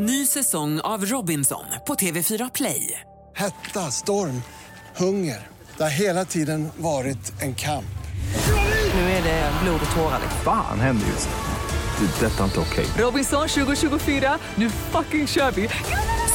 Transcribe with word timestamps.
Ny 0.00 0.26
säsong 0.26 0.80
av 0.80 1.04
Robinson 1.06 1.64
på 1.86 1.94
TV4 1.94 2.50
Play. 2.54 3.00
Hetta, 3.36 3.90
storm, 3.90 4.42
hunger. 4.96 5.46
Det 5.76 5.82
har 5.82 5.90
hela 5.90 6.24
tiden 6.24 6.68
varit 6.76 7.42
en 7.42 7.54
kamp. 7.54 7.84
Nu 8.94 9.00
är 9.00 9.22
det 9.22 9.52
blod 9.62 9.80
och 9.90 9.96
tårar. 9.96 10.20
Fan 10.44 10.80
händer 10.80 11.06
just 11.06 11.28
nu. 11.28 12.06
Det. 12.06 12.26
är 12.26 12.30
Detta 12.30 12.40
är 12.40 12.44
inte 12.44 12.60
okej. 12.60 12.86
Robinson 12.98 13.48
2024, 13.48 14.38
nu 14.54 14.70
fucking 14.70 15.26
kör 15.26 15.50
vi! 15.50 15.68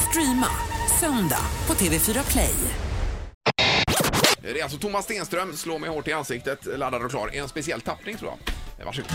Streama 0.09 0.47
söndag 0.99 1.45
på 1.65 1.73
TV4 1.73 2.31
Play. 2.31 2.55
Det 4.41 4.59
är 4.59 4.63
alltså 4.63 4.77
Thomas 4.77 5.05
Stenström, 5.05 5.55
Slå 5.55 5.77
mig 5.79 5.89
hårt 5.89 6.07
i 6.07 6.13
ansiktet, 6.13 6.59
laddad 6.77 7.03
och 7.03 7.11
klar. 7.11 7.29
En 7.33 7.49
speciell 7.49 7.81
tappning 7.81 8.17
tror 8.17 8.31
jag. 8.31 8.55
Eh, 8.79 8.85
Varsågod. 8.85 9.11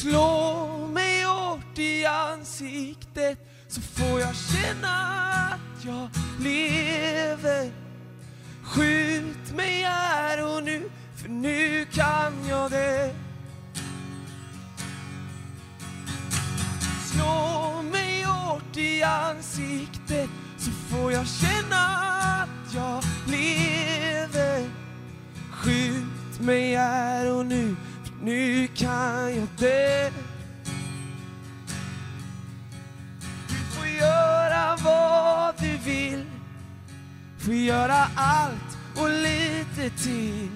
Slå 0.00 0.88
mig 0.92 1.24
hårt 1.24 1.78
i 1.78 2.04
ansiktet 2.04 3.38
så 3.68 3.80
får 3.80 4.20
jag 4.20 4.34
känna 4.34 4.88
att 5.52 5.84
jag 5.84 6.08
lever. 6.44 7.70
Skjut 8.62 9.56
mig 9.56 9.82
här 9.82 10.56
och 10.56 10.64
nu, 10.64 10.90
för 11.16 11.28
nu 11.28 11.86
kan 11.92 12.32
jag 12.48 12.70
det. 12.70 13.14
Slå 17.12 17.82
mig 17.92 18.22
hårt 18.22 18.76
i 18.76 19.02
ansiktet 19.02 20.30
så 20.58 20.70
får 20.70 21.12
jag 21.12 21.26
känna 21.26 21.86
att 22.42 22.74
jag 22.74 23.04
lever. 23.26 24.70
Skjut 25.50 26.40
mig 26.40 26.74
här 26.76 27.32
och 27.32 27.46
nu, 27.46 27.76
för 28.04 28.24
nu 28.24 28.66
kan 28.66 29.36
jag 29.36 29.48
dö. 29.58 29.89
Göra 37.80 38.06
allt 38.14 38.78
och 38.96 39.10
lite 39.10 39.96
till. 40.02 40.50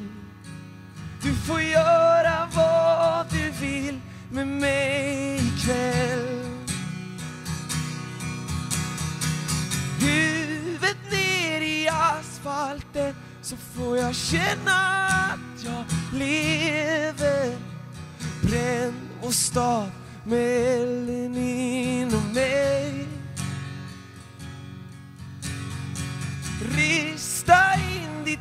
Du 1.23 1.35
får 1.35 1.61
göra 1.61 2.49
vad 2.55 3.27
du 3.31 3.51
vill 3.51 4.01
med 4.31 4.47
mig 4.47 5.37
ikväll. 5.37 6.45
Huvudet 10.01 10.97
ner 11.13 11.61
i 11.61 11.89
asfalten 11.89 13.15
så 13.43 13.57
får 13.57 13.99
jag 13.99 14.15
känna 14.15 15.07
att 15.09 15.65
jag 15.65 15.85
lever. 16.19 17.57
Bränn 18.43 19.09
och 19.23 19.35
stad 19.35 19.91
med 20.25 20.41
elden 20.83 21.37
inom 21.37 21.94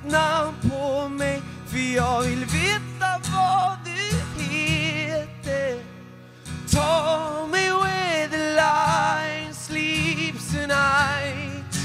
ditt 0.04 0.12
namn 0.12 0.54
på 0.62 1.10
mig 1.10 1.42
för 1.68 1.96
jag 1.96 2.22
vill 2.22 2.46
veta 2.46 3.20
vad 3.34 3.78
du 3.86 4.44
heter. 4.44 5.84
Ta 6.72 7.48
mig 7.52 7.72
where 7.72 8.28
the 8.28 8.38
lion 8.38 9.54
sleeps 9.54 10.54
tonight. 10.54 11.78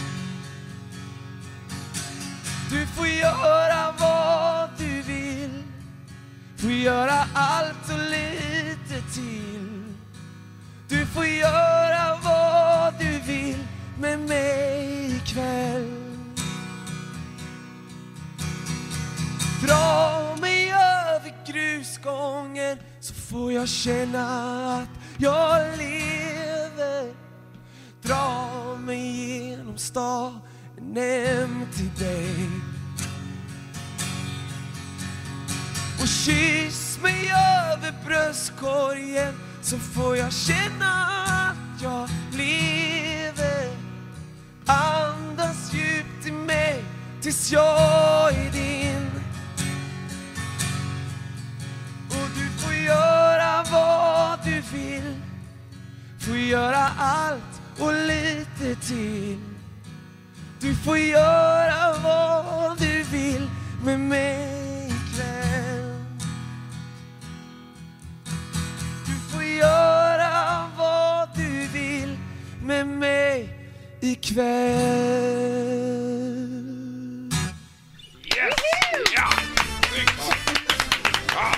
Du 2.70 2.86
får 2.86 3.06
göra 3.06 3.94
vad 3.98 4.68
du 4.78 5.02
vill, 5.02 5.62
får 6.56 6.70
göra 6.70 7.26
allt 7.34 7.90
och 7.90 8.10
lite 8.10 9.14
till. 9.14 9.94
Du 10.88 11.06
får 11.06 11.26
göra 11.26 11.57
får 23.30 23.52
jag 23.52 23.68
känna 23.68 24.24
att 24.74 24.88
jag 25.18 25.78
lever. 25.78 27.14
Dra 28.02 28.50
mig 28.78 29.48
genom 29.48 29.78
staden 29.78 30.96
hem 30.96 31.66
till 31.74 32.04
dig. 32.06 32.50
Och 36.00 36.08
kyss 36.08 36.98
mig 37.02 37.32
över 37.32 37.94
bröstkorgen 38.06 39.34
så 39.62 39.78
får 39.78 40.16
jag 40.16 40.32
känna 40.32 41.06
att 41.26 41.82
jag 41.82 42.08
lever. 42.32 43.68
Andas 44.66 45.72
djupt 45.72 46.26
i 46.26 46.32
mig 46.32 46.84
tills 47.22 47.52
jag 47.52 48.07
göra 56.48 56.88
allt 56.98 57.60
och 57.78 57.92
lite 57.92 58.86
till 58.86 59.38
Du 60.60 60.74
får 60.74 60.98
göra 60.98 61.98
vad 62.02 62.78
du 62.78 63.02
vill 63.02 63.50
med 63.84 64.00
mig 64.00 64.86
ikväll 64.86 66.04
Du 69.06 69.32
får 69.32 69.42
göra 69.44 70.64
vad 70.78 71.28
du 71.36 71.66
vill 71.66 72.18
med 72.62 72.86
mig 72.86 73.48
ikväll 74.00 74.68
Yes! 78.24 78.54
Ja! 79.14 79.30
Snyggt! 79.92 80.20
Ja, 81.34 81.54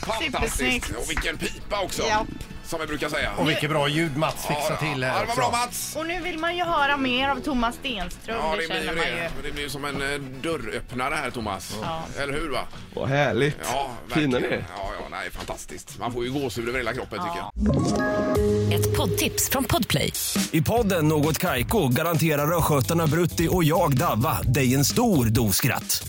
fantastiskt! 0.00 0.90
Och 0.90 1.10
vilken 1.10 1.38
pipa 1.38 1.80
också! 1.82 2.02
Ja. 2.02 2.26
Som 2.68 2.80
vi 2.80 2.86
brukar 2.86 3.08
säga. 3.08 3.32
Och 3.38 3.48
vilket 3.48 3.70
bra 3.70 3.88
ljud 3.88 4.16
Mats 4.16 4.46
fixar 4.46 4.76
till 4.76 5.02
ja, 5.02 5.08
här 5.08 5.20
det 5.20 5.20
var 5.20 5.22
också. 5.24 5.36
bra 5.36 5.50
Mats! 5.50 5.96
Och 5.96 6.06
nu 6.06 6.20
vill 6.20 6.38
man 6.38 6.56
ju 6.56 6.64
höra 6.64 6.96
mer 6.96 7.28
av 7.28 7.36
Thomas 7.40 7.74
Stenström, 7.74 8.36
Ja, 8.36 8.50
det, 8.56 8.62
det 8.62 8.66
blir 8.68 8.68
känner 8.68 8.80
ju 8.80 8.86
man 8.86 8.96
det. 8.96 9.30
ju. 9.36 9.42
Det 9.42 9.52
blir 9.52 9.62
ju 9.62 9.70
som 9.70 9.84
en 9.84 10.02
eh, 10.14 10.18
dörröppnare 10.42 11.14
här, 11.14 11.30
Thomas. 11.30 11.76
Ja. 11.82 12.02
Eller 12.22 12.32
hur, 12.32 12.50
va? 12.50 12.60
Vad 12.94 13.08
härligt. 13.08 13.56
Ja, 13.72 13.90
Fina 14.08 14.38
verkligen. 14.38 14.50
ni 14.50 14.56
är. 14.56 14.64
Ja, 14.76 14.90
ja, 15.00 15.06
nej, 15.10 15.30
fantastiskt. 15.30 15.98
Man 15.98 16.12
får 16.12 16.24
ju 16.24 16.32
gåshud 16.32 16.68
över 16.68 16.78
hela 16.78 16.92
kroppen, 16.92 17.18
tycker 17.18 17.38
jag. 17.38 18.80
Ett 18.80 18.96
poddtips 18.96 19.48
från 19.50 19.64
Podplay. 19.64 20.12
I 20.50 20.62
podden 20.62 21.08
Något 21.08 21.38
Kaiko 21.38 21.88
garanterar 21.88 22.58
östgötarna 22.58 23.06
Brutti 23.06 23.48
och 23.50 23.64
jag, 23.64 23.96
Davva, 23.96 24.38
dig 24.42 24.74
en 24.74 24.84
stor 24.84 25.24
dos 25.26 25.56
skratt. 25.56 26.08